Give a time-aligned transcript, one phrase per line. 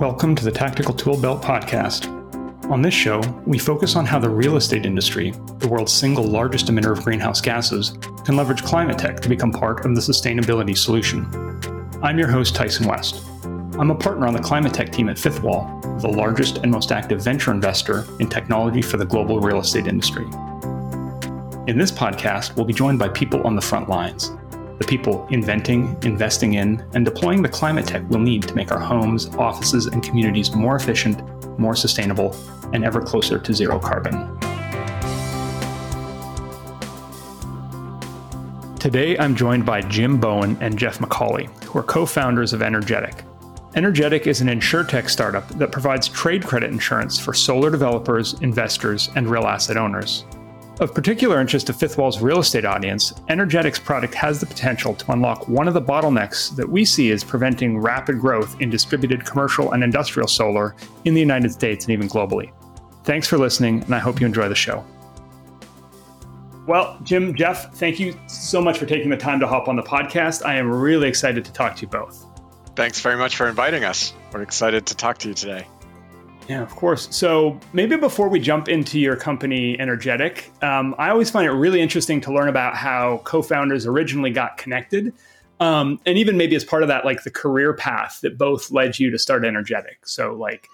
[0.00, 2.08] Welcome to the Tactical Tool Belt podcast.
[2.70, 6.68] On this show, we focus on how the real estate industry, the world's single largest
[6.68, 11.26] emitter of greenhouse gases, can leverage climate tech to become part of the sustainability solution.
[12.02, 13.22] I'm your host, Tyson West.
[13.78, 16.92] I'm a partner on the climate tech team at Fifth Wall, the largest and most
[16.92, 20.24] active venture investor in technology for the global real estate industry.
[21.66, 24.30] In this podcast, we'll be joined by people on the front lines
[24.80, 28.78] the people inventing, investing in, and deploying the climate tech we'll need to make our
[28.78, 31.22] homes, offices, and communities more efficient,
[31.58, 32.34] more sustainable,
[32.72, 34.38] and ever closer to zero carbon.
[38.78, 43.22] Today, I'm joined by Jim Bowen and Jeff McAulay, who are co founders of Energetic.
[43.74, 49.28] Energetic is an insurtech startup that provides trade credit insurance for solar developers, investors, and
[49.28, 50.24] real asset owners.
[50.80, 55.12] Of particular interest to Fifth Wall's real estate audience, Energetic's product has the potential to
[55.12, 59.72] unlock one of the bottlenecks that we see as preventing rapid growth in distributed commercial
[59.72, 62.50] and industrial solar in the United States and even globally.
[63.04, 64.82] Thanks for listening, and I hope you enjoy the show.
[66.66, 69.82] Well, Jim, Jeff, thank you so much for taking the time to hop on the
[69.82, 70.46] podcast.
[70.46, 72.24] I am really excited to talk to you both.
[72.74, 74.14] Thanks very much for inviting us.
[74.32, 75.66] We're excited to talk to you today.
[76.50, 77.06] Yeah, of course.
[77.14, 81.80] So maybe before we jump into your company, Energetic, um, I always find it really
[81.80, 85.14] interesting to learn about how co-founders originally got connected,
[85.60, 88.98] um, and even maybe as part of that, like the career path that both led
[88.98, 90.04] you to start Energetic.
[90.08, 90.66] So, like,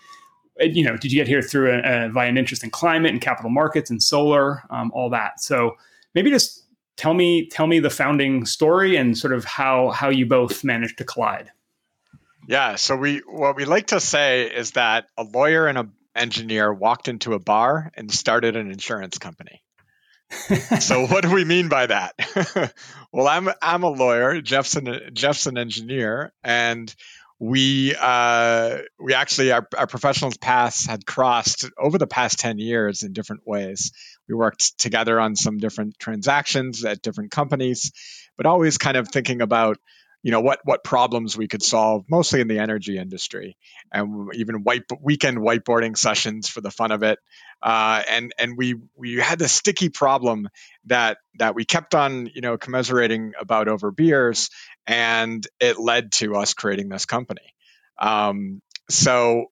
[0.59, 3.21] you know, did you get here through a, a, via an interest in climate and
[3.21, 5.43] capital markets and solar, um, all that?
[5.43, 5.77] So
[6.15, 6.65] maybe just
[6.97, 10.97] tell me tell me the founding story and sort of how how you both managed
[10.97, 11.51] to collide.
[12.47, 12.77] Yeah.
[12.77, 17.09] So we what we like to say is that a lawyer and an engineer walked
[17.09, 19.63] into a bar and started an insurance company.
[20.81, 22.15] so what do we mean by that?
[23.13, 24.41] well, I'm I'm a lawyer.
[24.41, 26.95] Jeff's an Jeff's an engineer, and
[27.39, 33.03] we uh, we actually our, our professional paths had crossed over the past 10 years
[33.03, 33.93] in different ways
[34.29, 37.93] we worked together on some different transactions at different companies
[38.39, 39.77] but always kind of thinking about
[40.23, 43.57] you know what what problems we could solve mostly in the energy industry
[43.93, 47.19] and even white weekend whiteboarding sessions for the fun of it.
[47.63, 50.49] Uh, and and we we had this sticky problem
[50.87, 54.51] that that we kept on you know commiserating about over beers
[54.87, 57.55] and it led to us creating this company.
[57.99, 58.61] Um,
[58.91, 59.47] so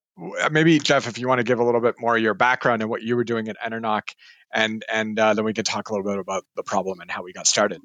[0.53, 2.89] maybe jeff if you want to give a little bit more of your background and
[2.89, 4.15] what you were doing at EnerNOC
[4.53, 7.25] and and uh, then we could talk a little bit about the problem and how
[7.25, 7.81] we got started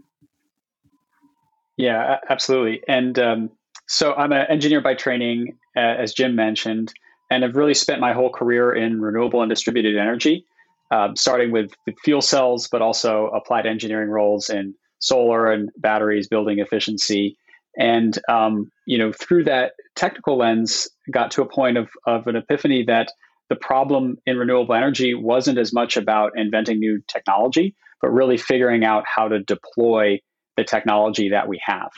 [1.79, 2.81] yeah, absolutely.
[2.89, 3.51] And um,
[3.87, 6.93] so I'm an engineer by training, uh, as Jim mentioned,
[7.31, 10.45] and I've really spent my whole career in renewable and distributed energy,
[10.91, 11.71] um, starting with,
[12.03, 17.37] fuel cells, but also applied engineering roles in solar and batteries, building efficiency.
[17.77, 22.35] And um, you know, through that technical lens, got to a point of, of an
[22.35, 23.09] epiphany that
[23.47, 28.83] the problem in renewable energy wasn't as much about inventing new technology, but really figuring
[28.83, 30.19] out how to deploy
[30.59, 31.89] the technology that we have.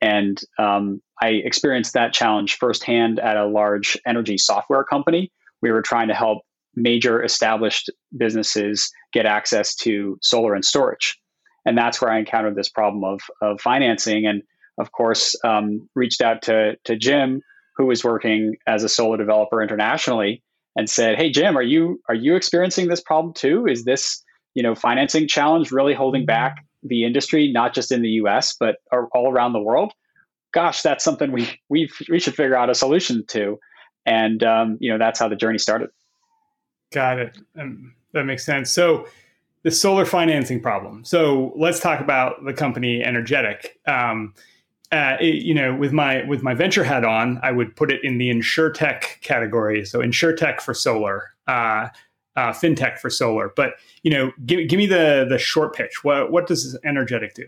[0.00, 5.32] And um, I experienced that challenge firsthand at a large energy software company.
[5.62, 6.38] We were trying to help
[6.76, 11.18] major established businesses get access to solar and storage.
[11.66, 14.26] And that's where I encountered this problem of, of financing.
[14.26, 14.42] And
[14.78, 17.42] of course, um, reached out to, to Jim,
[17.76, 20.40] who was working as a solar developer internationally,
[20.76, 23.66] and said, "Hey, Jim, are you are you experiencing this problem too?
[23.66, 24.22] Is this
[24.54, 28.54] you know financing challenge really holding back the industry, not just in the U.S.
[28.58, 29.92] but all around the world,
[30.52, 33.58] gosh, that's something we we we should figure out a solution to,
[34.06, 35.90] and um, you know that's how the journey started.
[36.92, 37.38] Got it.
[37.58, 38.70] Um, that makes sense.
[38.70, 39.06] So
[39.62, 41.04] the solar financing problem.
[41.04, 43.78] So let's talk about the company Energetic.
[43.86, 44.34] Um,
[44.90, 48.02] uh, it, you know, with my with my venture hat on, I would put it
[48.02, 49.84] in the insure tech category.
[49.84, 51.34] So insure tech for solar.
[51.46, 51.88] Uh,
[52.38, 53.52] uh, fintech for solar.
[53.54, 56.04] But you know, give, give me the the short pitch.
[56.04, 57.46] What what does Energetic do?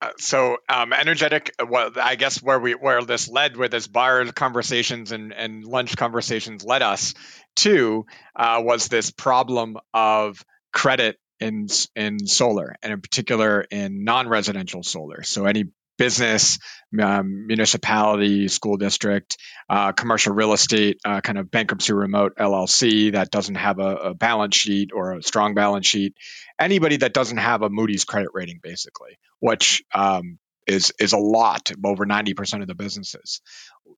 [0.00, 4.24] Uh, so um, energetic well i guess where we where this led where this bar
[4.32, 7.14] conversations and, and lunch conversations led us
[7.54, 8.04] to
[8.34, 15.22] uh, was this problem of credit in in solar and in particular in non-residential solar
[15.22, 15.66] so any
[16.02, 16.58] business,
[17.00, 19.36] um, municipality, school district,
[19.70, 24.14] uh, commercial real estate, uh, kind of bankruptcy remote LLC that doesn't have a, a,
[24.14, 26.14] balance sheet or a strong balance sheet,
[26.58, 31.70] anybody that doesn't have a Moody's credit rating, basically, which um, is is a lot,
[31.84, 33.40] over ninety percent of the businesses.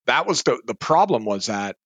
[0.07, 1.77] That was the the problem was that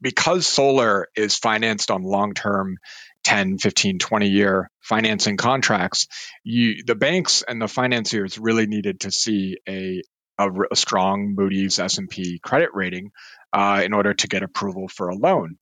[0.00, 2.78] because solar is financed on long term
[3.24, 6.08] 10, 15, 20 year financing contracts,
[6.44, 10.02] you, the banks and the financiers really needed to see a,
[10.38, 13.12] a, a strong Moody's S&P credit rating
[13.52, 15.56] uh, in order to get approval for a loan.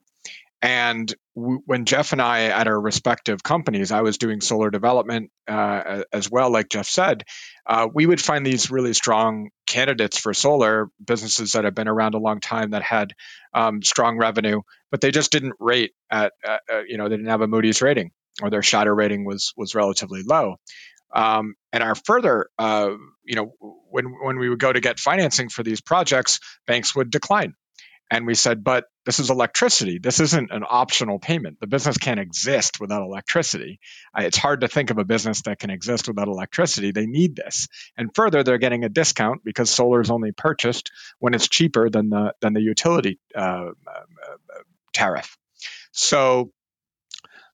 [0.61, 5.31] And w- when Jeff and I, at our respective companies, I was doing solar development
[5.47, 7.23] uh, as well, like Jeff said,
[7.65, 12.13] uh, we would find these really strong candidates for solar businesses that have been around
[12.13, 13.13] a long time that had
[13.53, 14.61] um, strong revenue,
[14.91, 18.11] but they just didn't rate at, uh, you know, they didn't have a Moody's rating
[18.41, 20.55] or their shadow rating was was relatively low.
[21.13, 22.91] Um, and our further, uh,
[23.25, 23.53] you know,
[23.89, 27.53] when when we would go to get financing for these projects, banks would decline
[28.11, 29.97] and we said, but this is electricity.
[29.97, 31.61] This isn't an optional payment.
[31.61, 33.79] The business can't exist without electricity.
[34.17, 36.91] It's hard to think of a business that can exist without electricity.
[36.91, 37.69] They need this.
[37.97, 42.09] And further, they're getting a discount because solar is only purchased when it's cheaper than
[42.09, 43.71] the than the utility uh, uh,
[44.93, 45.37] tariff.
[45.93, 46.51] So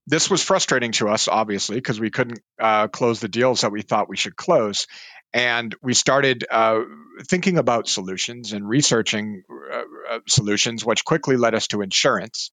[0.07, 3.81] this was frustrating to us, obviously, because we couldn't uh, close the deals that we
[3.83, 4.87] thought we should close.
[5.37, 6.79] And we started uh,
[7.27, 12.49] thinking about solutions and researching uh, uh, solutions, which quickly led us to insurance.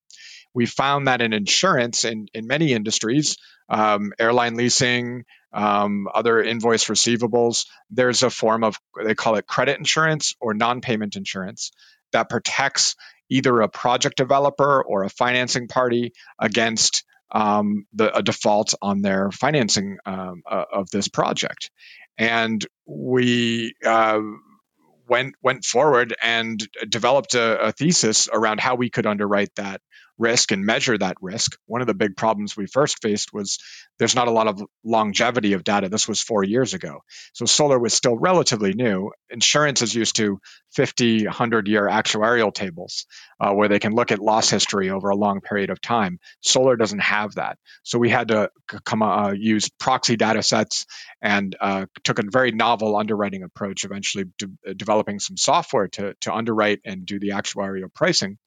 [0.53, 3.39] We found that in insurance, in, in many industries,
[3.71, 9.79] um, airline leasing, um, other invoice receivables, there's a form of, they call it credit
[9.79, 11.71] insurance or non payment insurance
[12.13, 12.97] that protects
[13.31, 17.03] either a project developer or a financing party against
[17.33, 21.71] um, the, a default on their financing um, uh, of this project
[22.19, 24.21] and we uh,
[25.09, 29.81] went went forward and developed a, a, thesis around how we could underwrite that
[30.19, 31.57] risk and measure that risk.
[31.67, 33.59] One of the big problems we first faced was
[33.99, 35.89] there's not a lot of longevity of data.
[35.89, 37.03] This was four years ago.
[37.33, 39.11] So solar was still relatively new.
[39.31, 40.41] Insurance is used to
[40.73, 43.07] 50, 100 year actuarial tables
[43.41, 46.19] uh, where they can look at loss history over a long period of time.
[46.41, 47.59] Solar doesn't have that.
[47.83, 48.51] So we had to
[48.85, 50.87] come uh, use proxy data sets
[51.23, 56.35] and uh, took a very novel underwriting approach, eventually de- developing some software to, to
[56.35, 58.39] underwrite and do the actuarial pricing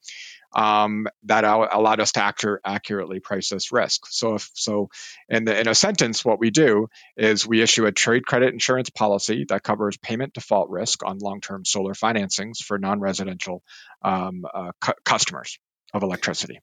[0.53, 4.05] um, that allowed us to accur- accurately price this risk.
[4.09, 4.89] So, if, so
[5.29, 8.89] in, the, in a sentence, what we do is we issue a trade credit insurance
[8.89, 13.61] policy that covers payment default risk on long-term solar financings for non-residential
[14.03, 15.59] um, uh, cu- customers
[15.93, 16.59] of electricity.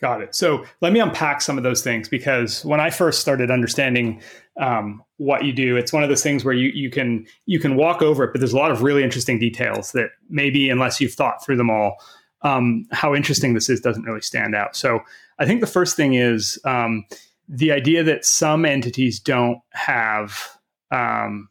[0.00, 0.34] Got it.
[0.34, 4.22] So let me unpack some of those things because when I first started understanding
[4.60, 7.74] um, what you do, it's one of those things where you you can you can
[7.74, 11.14] walk over it, but there's a lot of really interesting details that maybe unless you've
[11.14, 11.96] thought through them all,
[12.42, 14.76] um, how interesting this is doesn't really stand out.
[14.76, 15.00] So
[15.38, 17.04] I think the first thing is um,
[17.48, 20.48] the idea that some entities don't have
[20.90, 21.48] um,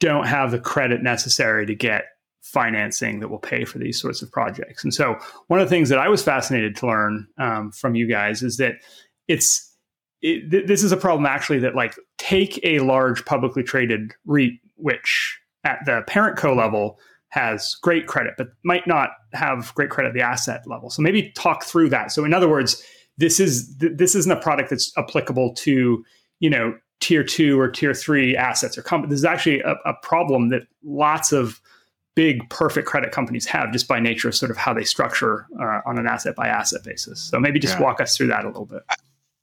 [0.00, 2.04] don't have the credit necessary to get
[2.42, 4.82] financing that will pay for these sorts of projects.
[4.82, 5.16] And so
[5.46, 8.56] one of the things that I was fascinated to learn um, from you guys is
[8.56, 8.76] that
[9.28, 9.70] it's
[10.22, 14.54] it, th- this is a problem actually that like take a large publicly traded REIT,
[14.76, 16.98] which at the parent co level
[17.30, 20.90] has great credit, but might not have great credit at the asset level.
[20.90, 22.12] So maybe talk through that.
[22.12, 22.84] So in other words,
[23.18, 26.04] this is th- this isn't a product that's applicable to
[26.40, 29.10] you know tier two or tier three assets or companies.
[29.10, 31.60] This is actually a, a problem that lots of
[32.14, 35.80] big perfect credit companies have just by nature of sort of how they structure uh,
[35.86, 37.20] on an asset by asset basis.
[37.20, 37.84] So maybe just yeah.
[37.84, 38.82] walk us through that a little bit.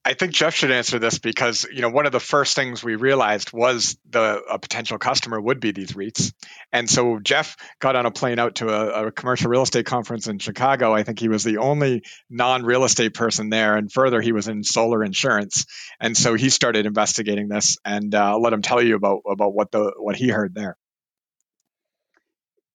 [0.08, 2.96] I think Jeff should answer this because you know one of the first things we
[2.96, 6.32] realized was the a potential customer would be these REITs,
[6.72, 10.28] and so Jeff got on a plane out to a, a commercial real estate conference
[10.28, 10.94] in Chicago.
[10.94, 14.64] I think he was the only non-real estate person there, and further, he was in
[14.64, 15.66] solar insurance,
[16.00, 17.78] and so he started investigating this.
[17.84, 20.78] And uh, I'll let him tell you about about what the what he heard there.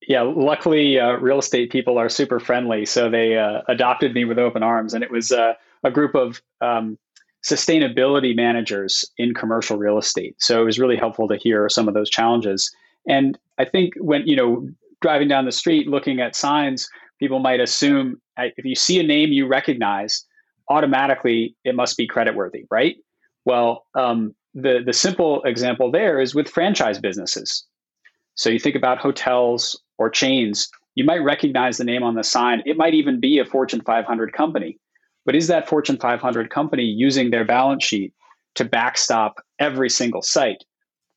[0.07, 4.39] Yeah, luckily, uh, real estate people are super friendly, so they uh, adopted me with
[4.39, 6.99] open arms, and it was uh, a group of um,
[7.45, 10.37] sustainability managers in commercial real estate.
[10.39, 12.71] So it was really helpful to hear some of those challenges.
[13.09, 14.69] And I think when, you know,
[15.01, 19.31] driving down the street looking at signs, people might assume if you see a name
[19.31, 20.25] you recognize,
[20.69, 22.97] automatically it must be creditworthy, right?
[23.45, 27.65] Well, um, the the simple example there is with franchise businesses.
[28.35, 32.63] So you think about hotels or chains, you might recognize the name on the sign.
[32.67, 34.79] It might even be a Fortune 500 company.
[35.25, 38.13] But is that Fortune 500 company using their balance sheet
[38.57, 40.65] to backstop every single site?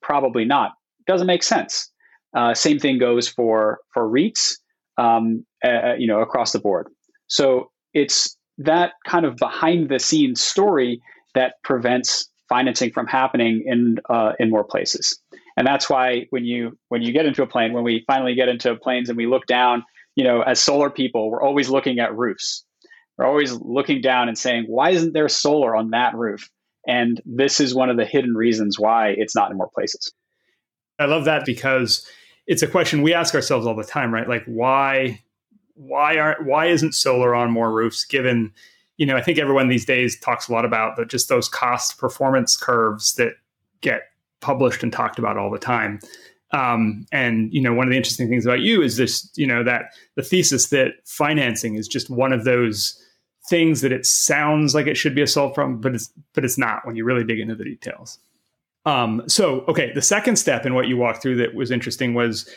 [0.02, 0.74] Probably not.
[1.08, 1.92] Doesn't make sense.
[2.36, 4.58] Uh, same thing goes for for REITs,
[4.98, 6.88] um, uh, you know, across the board.
[7.28, 11.02] So it's that kind of behind the scenes story
[11.34, 15.18] that prevents financing from happening in uh, in more places.
[15.58, 18.50] And that's why when you when you get into a plane, when we finally get
[18.50, 19.84] into planes and we look down,
[20.16, 22.65] you know, as solar people, we're always looking at roofs
[23.18, 26.50] we're always looking down and saying, why isn't there solar on that roof?
[26.88, 30.14] And this is one of the hidden reasons why it's not in more places.
[31.00, 32.08] I love that because
[32.48, 34.28] it's a question we ask ourselves all the time, right?
[34.28, 35.22] Like why
[35.74, 38.54] why aren't why isn't solar on more roofs given
[38.98, 41.98] you know, I think everyone these days talks a lot about the, just those cost
[41.98, 43.34] performance curves that
[43.82, 44.04] get
[44.40, 46.00] published and talked about all the time.
[46.52, 49.64] Um, and you know, one of the interesting things about you is this, you know,
[49.64, 53.02] that the thesis that financing is just one of those
[53.50, 56.58] things that it sounds like it should be a solved problem, but it's but it's
[56.58, 58.20] not when you really dig into the details.
[58.86, 62.48] Um, so, okay, the second step in what you walked through that was interesting was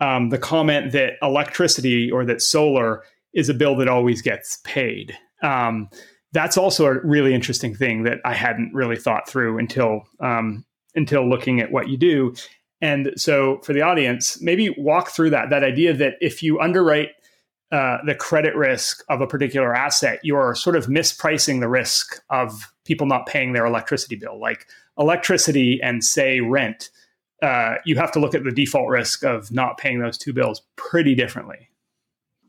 [0.00, 3.02] um, the comment that electricity or that solar
[3.32, 5.16] is a bill that always gets paid.
[5.42, 5.88] Um,
[6.32, 10.64] that's also a really interesting thing that I hadn't really thought through until um,
[10.94, 12.34] until looking at what you do.
[12.80, 17.10] And so, for the audience, maybe walk through that that idea that if you underwrite
[17.70, 22.72] uh, the credit risk of a particular asset, you're sort of mispricing the risk of
[22.84, 24.40] people not paying their electricity bill.
[24.40, 24.66] Like
[24.98, 26.90] electricity and say rent,
[27.42, 30.62] uh, you have to look at the default risk of not paying those two bills
[30.76, 31.68] pretty differently.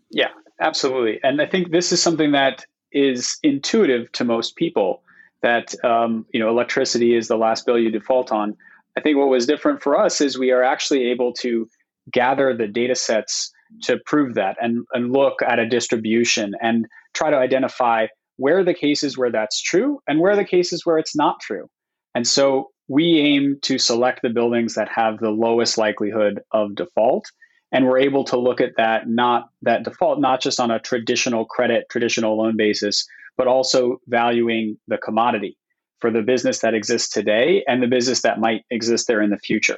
[0.09, 1.19] Yeah, absolutely.
[1.23, 5.03] And I think this is something that is intuitive to most people
[5.41, 8.55] that um, you know electricity is the last bill you default on.
[8.97, 11.69] I think what was different for us is we are actually able to
[12.11, 13.51] gather the data sets
[13.83, 18.07] to prove that and, and look at a distribution and try to identify
[18.38, 21.39] where are the cases where that's true and where are the cases where it's not
[21.41, 21.67] true.
[22.15, 27.25] And so we aim to select the buildings that have the lowest likelihood of default.
[27.71, 31.45] And we're able to look at that, not that default, not just on a traditional
[31.45, 33.05] credit, traditional loan basis,
[33.38, 35.55] but also valuing the commodity
[35.99, 39.38] for the business that exists today and the business that might exist there in the
[39.38, 39.77] future.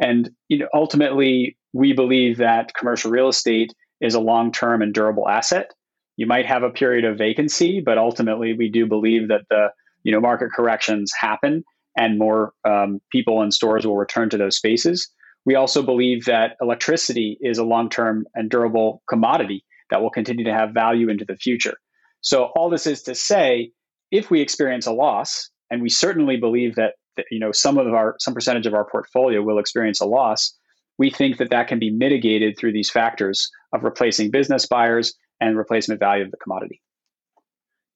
[0.00, 5.28] And you know, ultimately, we believe that commercial real estate is a long-term and durable
[5.28, 5.72] asset.
[6.16, 9.68] You might have a period of vacancy, but ultimately, we do believe that the
[10.02, 11.64] you know market corrections happen
[11.96, 15.08] and more um, people and stores will return to those spaces.
[15.44, 20.44] We also believe that electricity is a long term and durable commodity that will continue
[20.44, 21.76] to have value into the future.
[22.20, 23.72] So, all this is to say,
[24.10, 27.86] if we experience a loss, and we certainly believe that, that you know some of
[27.88, 30.56] our some percentage of our portfolio will experience a loss,
[30.98, 35.56] we think that that can be mitigated through these factors of replacing business buyers and
[35.56, 36.82] replacement value of the commodity.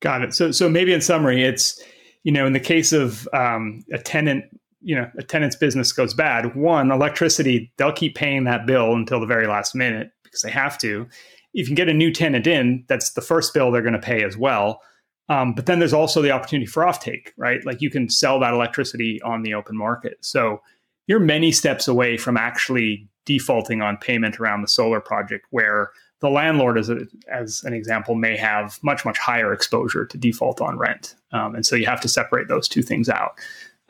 [0.00, 0.34] Got it.
[0.34, 1.82] So, so maybe in summary, it's
[2.24, 4.44] you know, in the case of um, a tenant,
[4.80, 6.54] you know, a tenant's business goes bad.
[6.54, 10.78] One, electricity, they'll keep paying that bill until the very last minute because they have
[10.78, 11.06] to.
[11.54, 13.98] If you can get a new tenant in, that's the first bill they're going to
[13.98, 14.80] pay as well.
[15.28, 17.64] Um, but then there's also the opportunity for offtake, right?
[17.64, 20.18] Like you can sell that electricity on the open market.
[20.20, 20.60] So
[21.06, 25.90] you're many steps away from actually defaulting on payment around the solar project, where
[26.20, 30.60] the landlord, as, a, as an example, may have much, much higher exposure to default
[30.60, 31.16] on rent.
[31.32, 33.38] Um, and so you have to separate those two things out.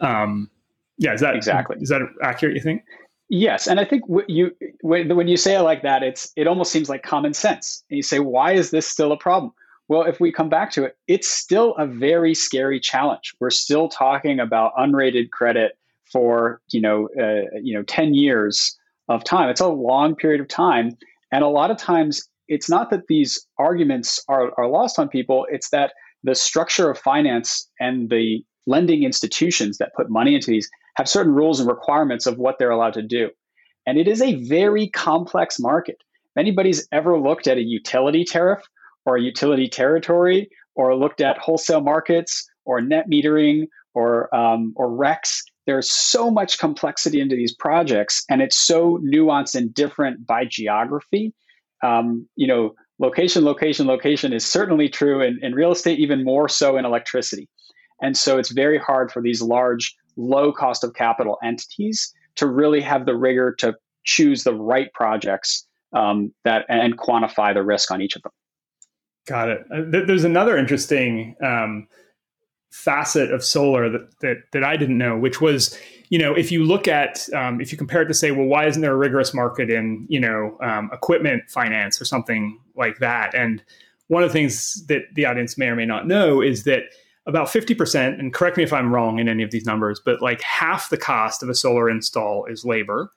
[0.01, 0.51] Um,
[0.99, 2.55] yeah, is that exactly is that accurate?
[2.55, 2.85] You think?
[3.29, 6.71] Yes, and I think you when, when you say it like that, it's it almost
[6.71, 7.83] seems like common sense.
[7.91, 9.53] And you say, why is this still a problem?
[9.89, 13.35] Well, if we come back to it, it's still a very scary challenge.
[13.41, 15.79] We're still talking about unrated credit
[16.13, 18.77] for you know uh, you know ten years
[19.09, 19.49] of time.
[19.49, 20.97] It's a long period of time,
[21.33, 25.47] and a lot of times, it's not that these arguments are, are lost on people,
[25.51, 25.93] it's that
[26.23, 31.33] the structure of finance and the lending institutions that put money into these have certain
[31.33, 33.31] rules and requirements of what they're allowed to do.
[33.87, 35.97] And it is a very complex market.
[36.01, 38.63] If anybody's ever looked at a utility tariff
[39.05, 44.89] or a utility territory or looked at wholesale markets or net metering or, um, or
[44.89, 50.45] RECs, there's so much complexity into these projects and it's so nuanced and different by
[50.45, 51.33] geography.
[51.83, 56.49] Um, you know location location location is certainly true in, in real estate even more
[56.49, 57.49] so in electricity.
[58.01, 62.81] And so it's very hard for these large low cost of capital entities to really
[62.81, 68.01] have the rigor to choose the right projects um, that and quantify the risk on
[68.01, 68.33] each of them.
[69.27, 69.65] Got it.
[69.73, 71.87] Uh, there's another interesting um,
[72.73, 76.65] facet of solar that, that that I didn't know, which was, you know, if you
[76.65, 79.35] look at um, if you compare it to say, well, why isn't there a rigorous
[79.35, 83.35] market in you know um, equipment finance or something like that?
[83.35, 83.63] And
[84.09, 86.85] one of the things that the audience may or may not know is that
[87.27, 90.41] about 50%, and correct me if I'm wrong in any of these numbers, but like
[90.41, 93.13] half the cost of a solar install is labor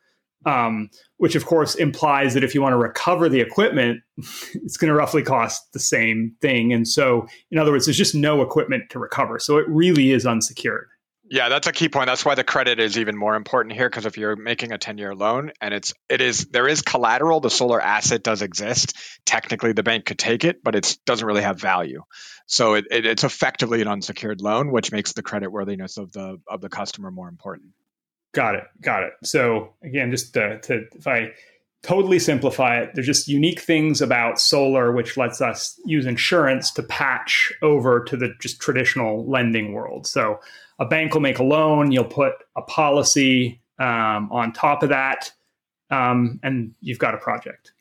[0.45, 4.89] um, which of course implies that if you want to recover the equipment, it's going
[4.89, 6.73] to roughly cost the same thing.
[6.73, 9.39] And so, in other words, there's just no equipment to recover.
[9.39, 10.87] So it really is unsecured.
[11.27, 12.05] Yeah, that's a key point.
[12.05, 15.15] That's why the credit is even more important here because if you're making a 10-year
[15.15, 18.95] loan and it's it is there is collateral, the solar asset does exist.
[19.25, 22.03] Technically, the bank could take it, but it doesn't really have value.
[22.45, 26.39] So it, it, it's effectively an unsecured loan, which makes the credit worthiness of the
[26.47, 27.71] of the customer more important.
[28.35, 28.65] Got it.
[28.81, 29.13] Got it.
[29.23, 31.31] So again, just to, to if I
[31.83, 36.83] totally simplify it, there's just unique things about solar which lets us use insurance to
[36.83, 40.05] patch over to the just traditional lending world.
[40.05, 40.41] So
[40.79, 45.31] a bank will make a loan, you'll put a policy um, on top of that,
[45.89, 47.71] um, and you've got a project.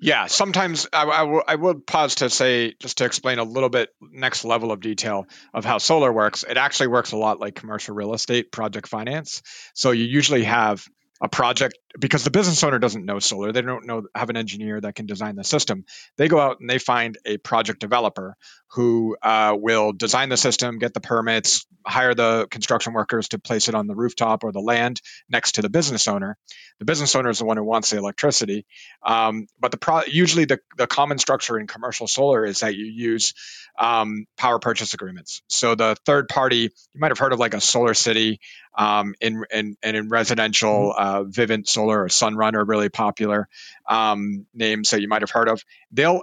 [0.00, 3.68] Yeah, sometimes I, I, w- I will pause to say, just to explain a little
[3.68, 6.44] bit next level of detail of how solar works.
[6.48, 9.42] It actually works a lot like commercial real estate project finance.
[9.74, 10.86] So you usually have
[11.20, 14.80] a project because the business owner doesn't know solar they don't know have an engineer
[14.80, 15.84] that can design the system.
[16.16, 18.36] They go out and they find a project developer
[18.72, 23.68] who uh, will design the system get the permits hire the construction workers to place
[23.68, 26.36] it on the rooftop or the land next to the business owner.
[26.78, 28.66] The business owner is the one who wants the electricity.
[29.02, 32.84] Um, but the pro- usually the, the common structure in commercial solar is that you
[32.84, 33.34] use
[33.78, 35.42] um, power purchase agreements.
[35.48, 38.38] So the third party you might have heard of like a SolarCity
[38.76, 41.02] um, in, in, and in residential mm-hmm.
[41.02, 43.48] uh, Vivint solar or Sunrun are really popular
[43.88, 45.62] um, names that you might have heard of.
[45.92, 46.22] They'll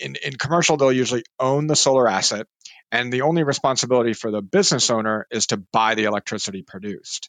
[0.00, 2.46] in, in commercial they'll usually own the solar asset
[2.90, 7.28] and the only responsibility for the business owner is to buy the electricity produced.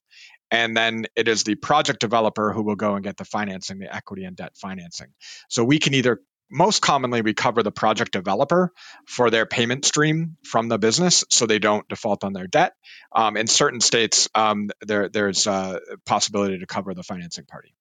[0.51, 3.93] And then it is the project developer who will go and get the financing the
[3.93, 5.07] equity and debt financing.
[5.49, 8.71] So we can either most commonly we cover the project developer
[9.07, 12.73] for their payment stream from the business so they don't default on their debt.
[13.15, 17.73] Um, in certain states um, there, there's a possibility to cover the financing party.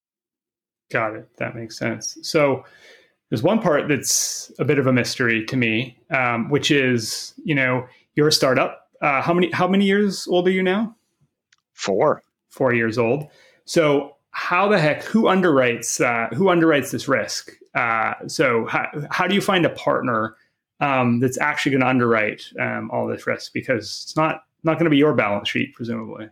[0.90, 1.28] Got it.
[1.38, 2.18] That makes sense.
[2.22, 2.64] So
[3.28, 7.54] there's one part that's a bit of a mystery to me um, which is you
[7.54, 8.88] know you're a startup.
[9.00, 10.96] Uh, how many how many years old are you now?
[11.72, 12.22] Four.
[12.48, 13.28] Four years old.
[13.64, 19.26] So how the heck who underwrites uh, who underwrites this risk uh, so how, how
[19.26, 20.36] do you find a partner
[20.80, 23.52] um, that's actually going to underwrite um, all this risk?
[23.52, 26.28] Because it's not not going to be your balance sheet presumably.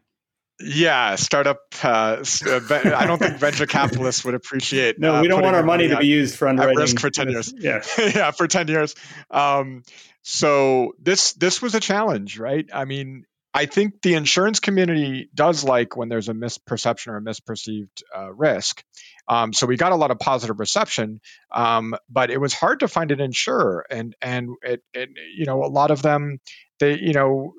[0.61, 2.61] Yeah startup uh, uh
[2.95, 5.97] i don't think venture capitalists would appreciate no we uh, don't want our money to
[5.97, 7.53] be used for underwriting risk for 10 years.
[7.59, 7.83] yeah.
[7.99, 8.95] Yeah for 10 years.
[9.29, 9.83] Um,
[10.23, 12.69] so this this was a challenge right?
[12.73, 13.25] I mean
[13.55, 18.33] I think the insurance community does like when there's a misperception or a misperceived uh,
[18.33, 18.83] risk.
[19.29, 21.21] Um, so we got a lot of positive reception,
[21.53, 25.65] um, but it was hard to find an insurer, and and it, it, you know
[25.65, 26.39] a lot of them
[26.81, 27.53] they you know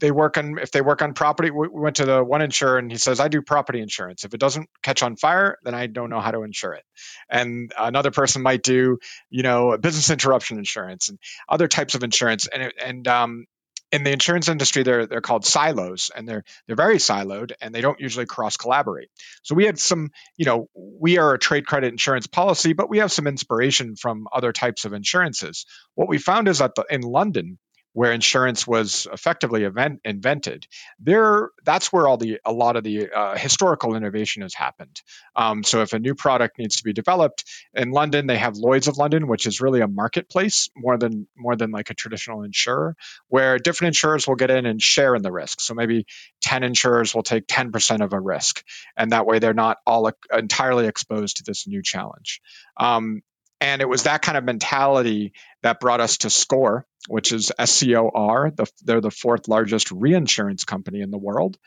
[0.00, 1.50] they work on if they work on property.
[1.50, 4.24] We went to the one insurer and he says I do property insurance.
[4.24, 6.84] If it doesn't catch on fire, then I don't know how to insure it.
[7.30, 8.98] And another person might do
[9.30, 13.46] you know business interruption insurance and other types of insurance, and and um,
[13.92, 17.80] in the insurance industry they're they're called silos and they're they're very siloed and they
[17.80, 19.10] don't usually cross collaborate
[19.42, 22.98] so we had some you know we are a trade credit insurance policy but we
[22.98, 25.66] have some inspiration from other types of insurances.
[25.94, 27.58] What we found is that the, in london
[27.92, 30.66] where insurance was effectively event, invented,
[30.98, 35.00] there that's where all the a lot of the uh, historical innovation has happened.
[35.34, 38.88] Um, so if a new product needs to be developed in London, they have Lloyd's
[38.88, 42.96] of London, which is really a marketplace more than more than like a traditional insurer,
[43.28, 45.60] where different insurers will get in and share in the risk.
[45.60, 46.06] So maybe
[46.40, 48.64] ten insurers will take ten percent of a risk,
[48.96, 52.40] and that way they're not all entirely exposed to this new challenge.
[52.76, 53.22] Um,
[53.60, 58.52] and it was that kind of mentality that brought us to SCORE, which is SCOR.
[58.54, 61.58] The, they're the fourth largest reinsurance company in the world.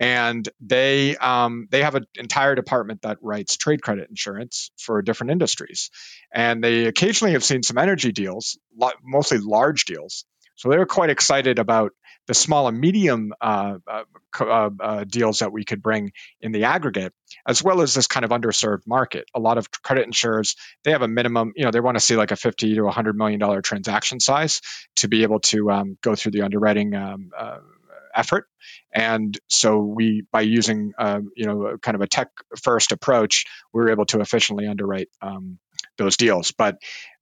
[0.00, 5.32] And they um, they have an entire department that writes trade credit insurance for different
[5.32, 5.90] industries,
[6.32, 8.58] and they occasionally have seen some energy deals,
[9.02, 10.24] mostly large deals.
[10.58, 11.92] So they were quite excited about
[12.26, 14.02] the small and medium uh, uh,
[14.40, 17.14] uh, uh, deals that we could bring in the aggregate,
[17.46, 19.24] as well as this kind of underserved market.
[19.34, 22.16] A lot of credit insurers they have a minimum, you know, they want to see
[22.16, 24.60] like a fifty to hundred million dollar transaction size
[24.96, 26.94] to be able to um, go through the underwriting.
[26.94, 27.58] Um, uh,
[28.14, 28.48] effort.
[28.92, 32.28] And so we, by using, um, you know, kind of a tech
[32.60, 35.58] first approach, we were able to efficiently underwrite um,
[35.98, 36.52] those deals.
[36.52, 36.78] But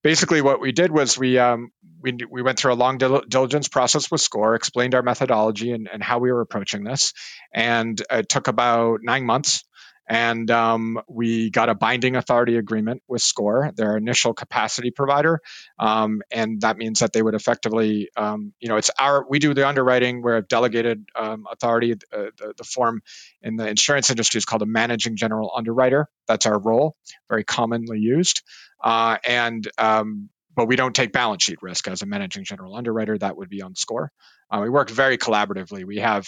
[0.07, 4.09] basically, what we did was we um, we, we went through a long diligence process
[4.09, 7.12] with SCOR explained our methodology and, and how we were approaching this,
[7.53, 9.64] and it took about nine months.
[10.09, 15.40] And um, we got a binding authority agreement with SCOR, their initial capacity provider,
[15.79, 19.53] um, and that means that they would effectively, um, you know, it's our we do
[19.55, 20.23] the underwriting.
[20.23, 21.92] We're a delegated um, authority.
[21.92, 23.03] Uh, the, the form
[23.42, 26.09] in the insurance industry is called a managing general underwriter.
[26.29, 26.97] That's our role,
[27.29, 28.42] very commonly used.
[28.83, 33.16] Uh, and um, but we don't take balance sheet risk as a managing general underwriter.
[33.19, 34.11] That would be on SCOR.
[34.51, 35.85] Uh, we work very collaboratively.
[35.85, 36.27] We have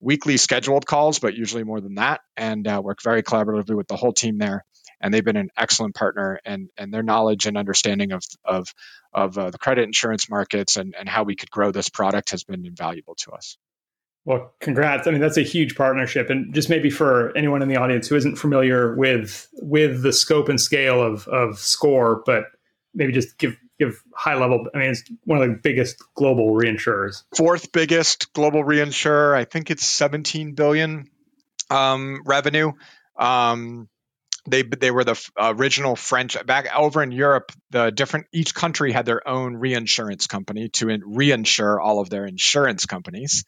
[0.00, 3.96] weekly scheduled calls, but usually more than that, and uh, work very collaboratively with the
[3.96, 4.64] whole team there.
[5.00, 8.68] And they've been an excellent partner, and and their knowledge and understanding of of
[9.12, 12.44] of uh, the credit insurance markets and and how we could grow this product has
[12.44, 13.56] been invaluable to us.
[14.26, 15.06] Well, congrats.
[15.06, 16.28] I mean, that's a huge partnership.
[16.28, 20.48] And just maybe for anyone in the audience who isn't familiar with with the scope
[20.48, 22.44] and scale of of SCOR, but
[22.94, 24.66] maybe just give give high level.
[24.74, 27.24] I mean, it's one of the biggest global reinsurers.
[27.34, 29.34] Fourth biggest global reinsurer.
[29.34, 31.08] I think it's 17 billion
[31.70, 32.72] um, revenue.
[33.18, 33.88] Um,
[34.48, 37.52] they they were the original French back over in Europe.
[37.70, 42.86] The different each country had their own reinsurance company to reinsure all of their insurance
[42.86, 43.44] companies,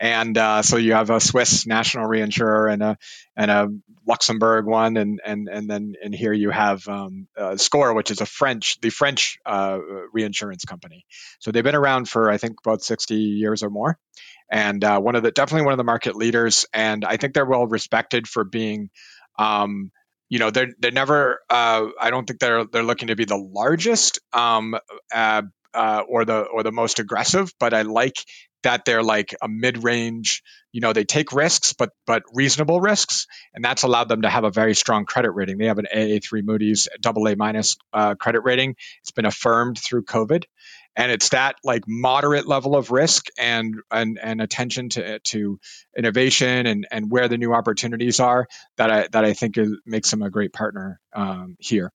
[0.00, 2.98] and uh, so you have a Swiss national reinsurer and a
[3.36, 3.68] and a
[4.06, 8.20] Luxembourg one, and and and then and here you have um, uh, SCOR, which is
[8.20, 9.78] a French the French uh,
[10.12, 11.06] reinsurance company.
[11.38, 13.98] So they've been around for I think about sixty years or more,
[14.50, 17.46] and uh, one of the definitely one of the market leaders, and I think they're
[17.46, 18.90] well respected for being.
[19.38, 19.90] Um,
[20.30, 23.36] you know they're they're never uh, I don't think they're they're looking to be the
[23.36, 24.74] largest um,
[25.14, 28.16] uh, uh, or the or the most aggressive, but I like
[28.64, 30.42] that they're like a mid-range.
[30.72, 34.44] You know, they take risks, but but reasonable risks, and that's allowed them to have
[34.44, 35.56] a very strong credit rating.
[35.56, 38.74] They have an AA3 Moody's double a minus uh, credit rating.
[39.02, 40.44] It's been affirmed through COVID,
[40.96, 45.60] and it's that like moderate level of risk and and, and attention to to
[45.96, 48.46] innovation and and where the new opportunities are
[48.76, 51.92] that I that I think is, makes them a great partner um, here.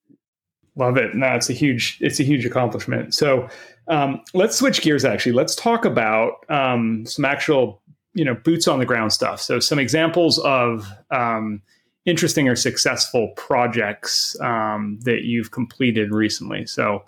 [0.79, 1.13] Love it.
[1.13, 3.13] No, it's a huge it's a huge accomplishment.
[3.13, 3.49] So
[3.89, 5.03] um, let's switch gears.
[5.03, 7.81] Actually, let's talk about um, some actual
[8.13, 9.41] you know boots on the ground stuff.
[9.41, 11.61] So some examples of um,
[12.05, 16.65] interesting or successful projects um, that you've completed recently.
[16.65, 17.03] So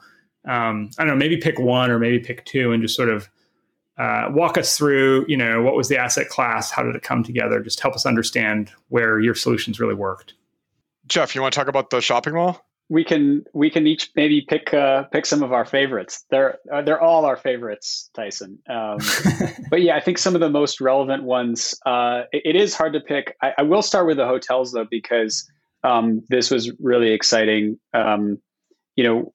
[0.45, 3.29] um, I don't know, maybe pick one or maybe pick two and just sort of
[3.97, 6.71] uh, walk us through, you know, what was the asset class?
[6.71, 7.61] How did it come together?
[7.61, 10.33] Just help us understand where your solutions really worked.
[11.07, 12.65] Jeff, you want to talk about the shopping mall?
[12.91, 16.25] We can we can each maybe pick uh, pick some of our favorites.
[16.29, 18.59] They're uh, they're all our favorites, Tyson.
[18.69, 18.97] Um,
[19.69, 21.73] but yeah, I think some of the most relevant ones.
[21.85, 23.37] Uh, it, it is hard to pick.
[23.41, 25.49] I, I, will start with the hotels though because
[25.85, 27.79] um, this was really exciting.
[27.93, 28.39] Um,
[28.97, 29.33] you know,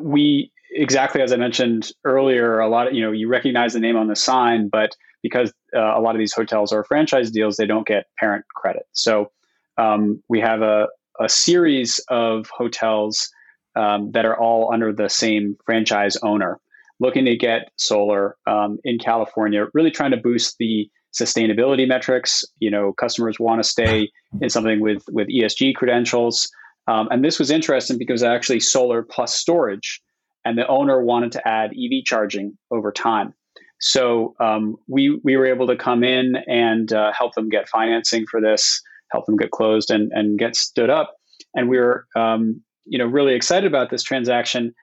[0.00, 3.98] we exactly as I mentioned earlier, a lot of you know you recognize the name
[3.98, 7.66] on the sign, but because uh, a lot of these hotels are franchise deals, they
[7.66, 8.86] don't get parent credit.
[8.92, 9.30] So
[9.76, 10.88] um, we have a,
[11.20, 13.30] a series of hotels
[13.76, 16.58] um, that are all under the same franchise owner,
[17.00, 22.44] looking to get solar um, in California, really trying to boost the sustainability metrics.
[22.58, 26.50] You know, customers want to stay in something with with ESG credentials.
[26.86, 30.00] Um, and this was interesting because actually solar plus storage,
[30.44, 33.34] and the owner wanted to add EV charging over time.
[33.80, 38.26] So um, we we were able to come in and uh, help them get financing
[38.26, 41.16] for this, help them get closed and and get stood up.
[41.54, 44.74] And we were um, you know really excited about this transaction,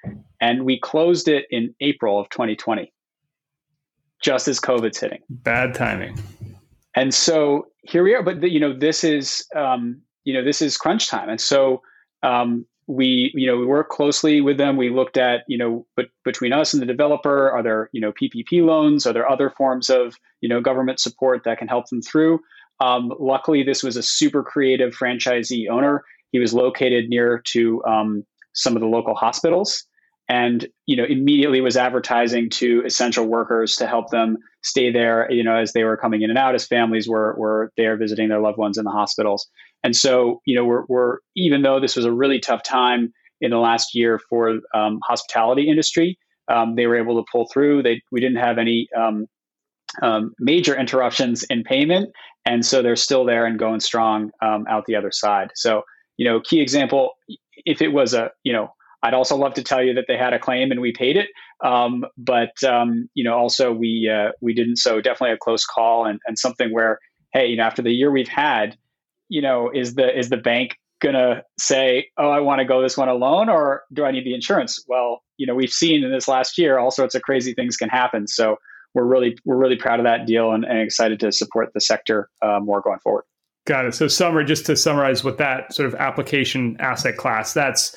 [0.42, 2.92] and we closed it in April of 2020,
[4.22, 5.20] just as COVID's hitting.
[5.30, 6.18] Bad timing.
[6.96, 8.24] And so here we are.
[8.24, 11.82] But the, you know this is um, you know this is crunch time, and so
[12.24, 16.08] um, we you know we work closely with them we looked at you know but
[16.24, 19.90] between us and the developer are there you know ppp loans are there other forms
[19.90, 22.40] of you know government support that can help them through
[22.80, 28.24] um, luckily this was a super creative franchisee owner he was located near to um,
[28.54, 29.86] some of the local hospitals
[30.28, 35.44] and you know immediately was advertising to essential workers to help them stay there you
[35.44, 38.42] know as they were coming in and out as families were were there visiting their
[38.42, 39.48] loved ones in the hospitals
[39.86, 43.52] and so, you know, we're, we're even though this was a really tough time in
[43.52, 46.18] the last year for um, hospitality industry,
[46.52, 47.84] um, they were able to pull through.
[47.84, 48.88] They we didn't have any
[50.02, 52.12] um, um major interruptions in payment,
[52.46, 55.52] and so they're still there and going strong um, out the other side.
[55.56, 55.84] So,
[56.18, 57.12] you know, key example.
[57.66, 60.34] If it was a, you know, I'd also love to tell you that they had
[60.34, 61.30] a claim and we paid it,
[61.64, 64.78] um, but you know, also we uh, we didn't.
[64.78, 67.00] So definitely a close call and, and something where,
[67.34, 68.78] hey, you know, after the year we've had
[69.30, 72.98] you know, is the is the bank gonna say, "Oh, I want to go this
[72.98, 74.84] one alone," or do I need the insurance?
[74.88, 77.90] Well, you know, we've seen in this last year all sorts of crazy things can
[77.90, 78.28] happen.
[78.28, 78.58] So
[78.96, 82.30] we're really we're really proud of that deal and, and excited to support the sector
[82.42, 83.26] uh, more going forward.
[83.66, 83.94] Got it.
[83.94, 87.96] So, summary, just to summarize what that sort of application asset class, that's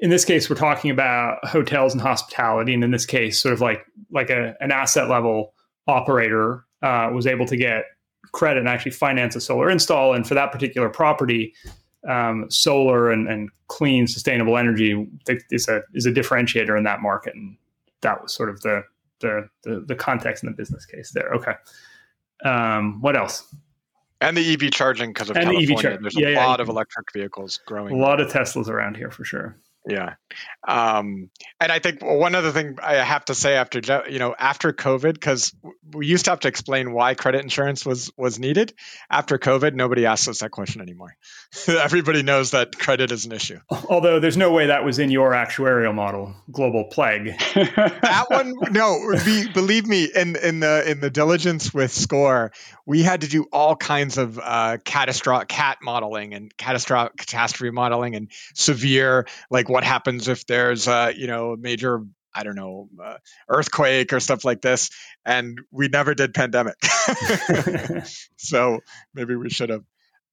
[0.00, 3.60] in this case, we're talking about hotels and hospitality, and in this case, sort of
[3.60, 5.54] like like a, an asset level
[5.86, 7.84] operator uh, was able to get
[8.32, 10.14] credit and actually finance a solar install.
[10.14, 11.54] And for that particular property,
[12.08, 15.06] um, solar and, and, clean, sustainable energy
[15.50, 17.34] is a is a differentiator in that market.
[17.34, 17.56] And
[18.02, 18.84] that was sort of the
[19.20, 21.32] the the, the context in the business case there.
[21.34, 21.54] Okay.
[22.44, 23.54] Um, what else?
[24.20, 25.66] And the EV charging because of and California.
[25.66, 26.62] The EV char- There's a yeah, lot yeah.
[26.62, 27.94] of electric vehicles growing.
[27.94, 29.56] A lot of Teslas around here for sure.
[29.88, 30.14] Yeah.
[30.66, 34.72] Um, and I think one other thing I have to say after you know after
[34.72, 35.54] COVID, because
[35.94, 38.74] we used to have to explain why credit insurance was was needed.
[39.10, 41.16] After COVID, nobody asks us that question anymore.
[41.68, 43.60] Everybody knows that credit is an issue.
[43.88, 47.38] Although there's no way that was in your actuarial model, global plague.
[47.54, 49.14] that one, no.
[49.24, 52.52] Be, believe me, in in the in the diligence with SCOR,
[52.84, 58.14] we had to do all kinds of uh, catastrophic cat modeling and catastrophic catastrophe modeling
[58.14, 62.02] and severe like what happens if there's a you know major
[62.34, 64.90] I don't know uh, earthquake or stuff like this,
[65.24, 66.74] and we never did pandemic.
[68.36, 68.80] so
[69.14, 69.84] maybe we should have.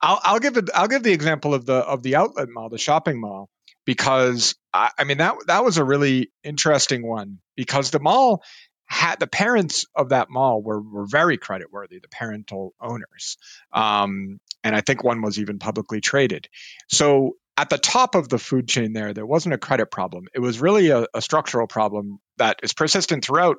[0.01, 0.71] I'll, I'll give it.
[0.73, 3.51] I'll give the example of the of the outlet mall, the shopping mall,
[3.85, 8.41] because I, I mean that that was a really interesting one because the mall
[8.87, 13.37] had the parents of that mall were, were very creditworthy, the parental owners.
[13.71, 16.49] Um, and I think one was even publicly traded.
[16.87, 20.27] So at the top of the food chain there, there wasn't a credit problem.
[20.33, 23.57] It was really a, a structural problem that is persistent throughout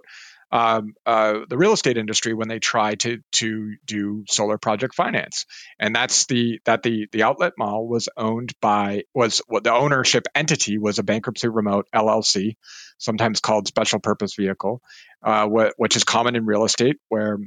[0.52, 5.44] um, uh, the real estate industry when they try to to do solar project finance,
[5.80, 10.26] and that's the that the the outlet mall was owned by was what the ownership
[10.36, 12.54] entity was a bankruptcy remote LLC,
[12.98, 14.80] sometimes called special purpose vehicle,
[15.24, 17.38] uh, wh- which is common in real estate where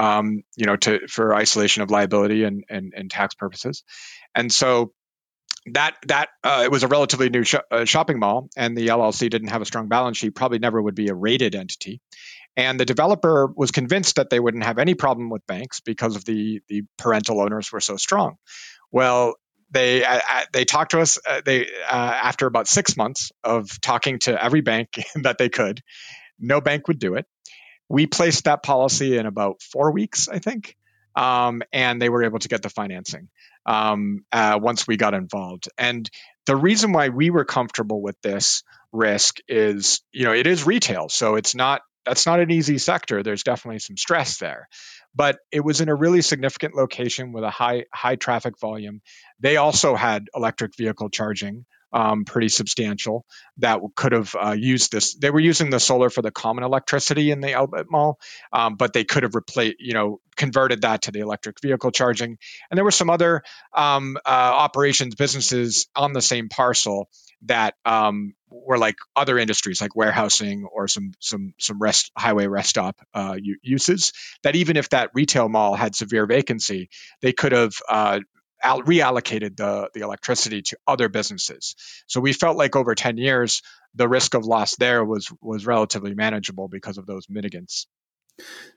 [0.00, 3.84] um, you know to for isolation of liability and and, and tax purposes,
[4.34, 4.92] and so
[5.74, 9.30] that that uh, it was a relatively new sh- uh, shopping mall, and the LLC
[9.30, 10.34] didn't have a strong balance sheet.
[10.34, 12.00] Probably never would be a rated entity.
[12.56, 16.24] And the developer was convinced that they wouldn't have any problem with banks because of
[16.24, 18.36] the the parental owners were so strong.
[18.90, 19.34] Well,
[19.70, 21.18] they uh, uh they talked to us.
[21.24, 24.88] Uh, they uh, after about six months of talking to every bank
[25.22, 25.82] that they could,
[26.38, 27.26] no bank would do it.
[27.88, 30.76] We placed that policy in about four weeks, I think,
[31.18, 33.28] um, and they were able to get the financing
[33.66, 35.68] um, uh, once we got involved.
[35.76, 36.08] And
[36.46, 41.08] the reason why we were comfortable with this risk is, you know, it is retail,
[41.08, 43.22] so it's not that's not an easy sector.
[43.22, 44.68] There's definitely some stress there.
[45.14, 49.02] But it was in a really significant location with a high high traffic volume.
[49.40, 53.24] They also had electric vehicle charging, um, pretty substantial
[53.58, 55.14] that could have uh, used this.
[55.14, 58.18] They were using the solar for the common electricity in the outlet mall,
[58.52, 62.38] um, but they could have replaced, you know, converted that to the electric vehicle charging.
[62.70, 63.42] And there were some other
[63.74, 67.08] um, uh, operations businesses on the same parcel
[67.42, 72.70] that um, were like other industries like warehousing or some some some rest highway rest
[72.70, 76.88] stop uh, uses that even if that retail mall had severe vacancy
[77.20, 78.20] they could have uh,
[78.64, 81.74] reallocated the, the electricity to other businesses.
[82.06, 83.62] So we felt like over 10 years,
[83.94, 87.86] the risk of loss there was was relatively manageable because of those mitigants.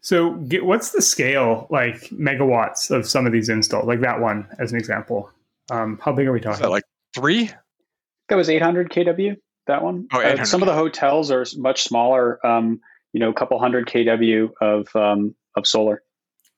[0.01, 4.71] So what's the scale, like megawatts of some of these installs, like that one as
[4.71, 5.29] an example?
[5.69, 6.61] Um, how big are we talking?
[6.61, 6.71] About?
[6.71, 7.51] Like three?
[8.29, 10.07] That was 800 kW, that one.
[10.11, 12.79] Oh, uh, some of the hotels are much smaller, um,
[13.13, 16.01] you know, a couple hundred kW of, um, of solar.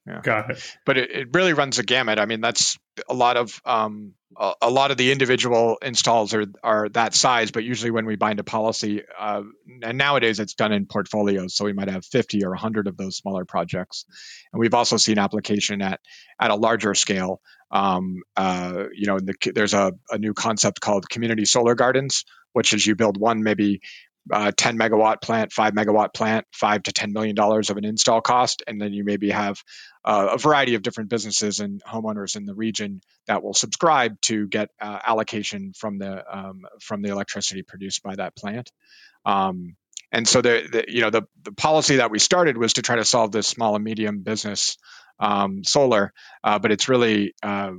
[0.06, 0.20] Yeah.
[0.22, 0.78] Got it.
[0.86, 2.20] But it, it really runs a gamut.
[2.20, 6.46] I mean, that's a lot of um, a, a, lot of the individual installs are
[6.62, 7.52] are that size.
[7.52, 9.44] But usually, when we bind a policy, uh,
[9.82, 13.16] and nowadays it's done in portfolios, so we might have 50 or 100 of those
[13.16, 14.06] smaller projects.
[14.52, 16.02] And we've also seen application at
[16.40, 17.40] at a larger scale.
[17.72, 22.74] Um, uh, you know, the, there's a, a new concept called community solar gardens, which
[22.74, 23.82] is you build one maybe
[24.32, 28.22] uh, 10 megawatt plant, five megawatt plant, five to 10 million dollars of an install
[28.22, 29.62] cost, and then you maybe have
[30.06, 34.48] uh, a variety of different businesses and homeowners in the region that will subscribe to
[34.48, 38.72] get uh, allocation from the um, from the electricity produced by that plant.
[39.26, 39.76] Um,
[40.12, 42.98] and so the, the, you know the the policy that we started was to try
[42.98, 44.78] to solve this small and medium business
[45.20, 47.72] um, solar, uh, but it's really uh,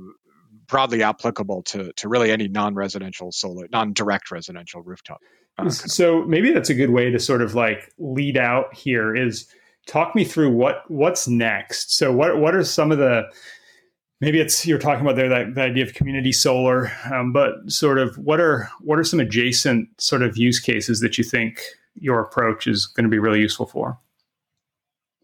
[0.67, 5.19] broadly applicable to to really any non-residential solar, non-direct residential rooftop.
[5.57, 9.47] Uh, so maybe that's a good way to sort of like lead out here is
[9.87, 11.95] talk me through what what's next.
[11.95, 13.23] So what what are some of the
[14.21, 17.99] maybe it's you're talking about there that the idea of community solar, um, but sort
[17.99, 21.61] of what are what are some adjacent sort of use cases that you think
[21.95, 23.97] your approach is going to be really useful for?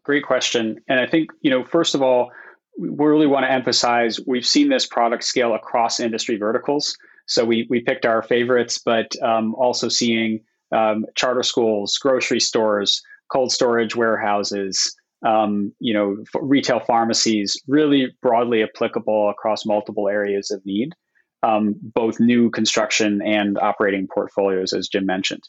[0.03, 2.31] Great question, and I think you know first of all
[2.79, 6.97] we really want to emphasize we've seen this product scale across industry verticals.
[7.31, 10.41] So we we picked our favorites, but um, also seeing
[10.73, 14.93] um, charter schools, grocery stores, cold storage warehouses,
[15.25, 20.93] um, you know, f- retail pharmacies, really broadly applicable across multiple areas of need,
[21.41, 25.43] um, both new construction and operating portfolios, as Jim mentioned.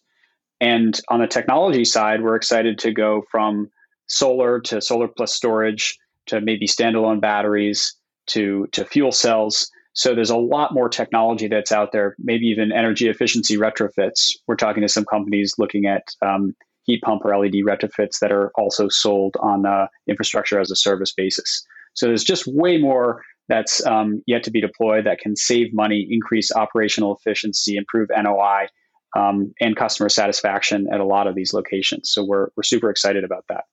[0.60, 3.68] And on the technology side, we're excited to go from
[4.06, 7.96] solar to solar plus storage to maybe standalone batteries
[8.28, 9.68] to to fuel cells.
[9.94, 12.16] So there's a lot more technology that's out there.
[12.18, 14.30] Maybe even energy efficiency retrofits.
[14.46, 18.50] We're talking to some companies looking at um, heat pump or LED retrofits that are
[18.56, 19.64] also sold on
[20.08, 21.66] infrastructure as a service basis.
[21.94, 26.06] So there's just way more that's um, yet to be deployed that can save money,
[26.08, 28.68] increase operational efficiency, improve NOI,
[29.16, 32.10] um, and customer satisfaction at a lot of these locations.
[32.10, 33.64] So we're, we're super excited about that.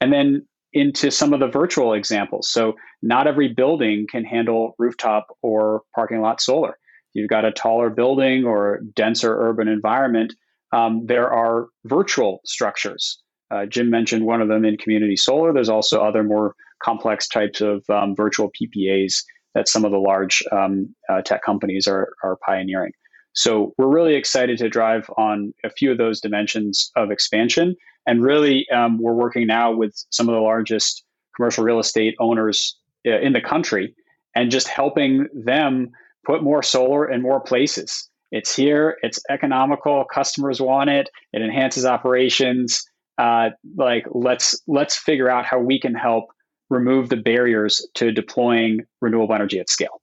[0.00, 2.50] And then into some of the virtual examples.
[2.50, 6.78] So not every building can handle rooftop or parking lot solar.
[7.14, 10.34] You've got a taller building or denser urban environment.
[10.72, 13.22] Um, there are virtual structures.
[13.50, 15.52] Uh, Jim mentioned one of them in community solar.
[15.52, 19.22] There's also other more complex types of um, virtual PPAs
[19.54, 22.92] that some of the large um, uh, tech companies are, are pioneering.
[23.34, 27.76] So we're really excited to drive on a few of those dimensions of expansion.
[28.06, 31.04] And really, um, we're working now with some of the largest
[31.36, 33.94] commercial real estate owners uh, in the country
[34.34, 35.90] and just helping them
[36.24, 38.08] put more solar in more places.
[38.32, 42.84] It's here, it's economical, customers want it, it enhances operations.
[43.18, 46.24] Uh, like let's let's figure out how we can help
[46.70, 50.01] remove the barriers to deploying renewable energy at scale.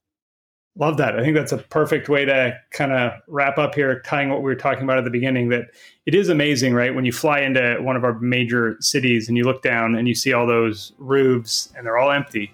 [0.76, 1.18] Love that.
[1.18, 4.44] I think that's a perfect way to kind of wrap up here, tying what we
[4.44, 5.48] were talking about at the beginning.
[5.48, 5.64] That
[6.06, 6.94] it is amazing, right?
[6.94, 10.14] When you fly into one of our major cities and you look down and you
[10.14, 12.52] see all those roofs and they're all empty.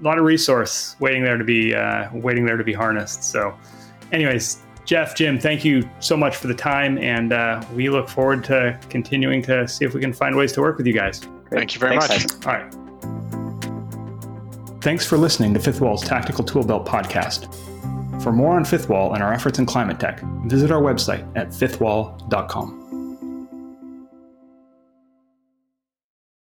[0.00, 3.22] A lot of resource waiting there to be uh, waiting there to be harnessed.
[3.22, 3.56] So,
[4.10, 8.42] anyways, Jeff, Jim, thank you so much for the time, and uh, we look forward
[8.44, 11.20] to continuing to see if we can find ways to work with you guys.
[11.20, 11.60] Great.
[11.60, 12.46] Thank you very Thanks, much.
[12.46, 12.81] All right.
[14.82, 17.54] Thanks for listening to Fifth Wall's Tactical Tool Belt podcast.
[18.20, 21.50] For more on Fifth Wall and our efforts in climate tech, visit our website at
[21.50, 22.81] fifthwall.com.